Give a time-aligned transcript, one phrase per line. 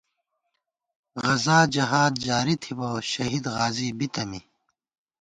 [1.23, 4.41] غزا جہاد جاری تھِبہ، شہید غازی بِتہ می